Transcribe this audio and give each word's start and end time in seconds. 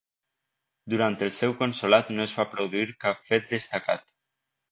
Durant 0.93 1.17
el 1.25 1.33
seu 1.39 1.53
consolat 1.59 2.09
no 2.19 2.25
es 2.25 2.33
va 2.39 2.47
produir 2.55 2.89
cap 3.05 3.23
fet 3.31 3.49
destacat. 3.55 4.13